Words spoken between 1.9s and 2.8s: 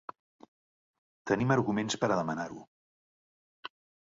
per a demanar-ho.